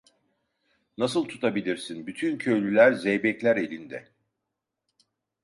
[0.97, 4.11] Nasıl tutabilirsin, bütün köylüler, zeybekler elinde.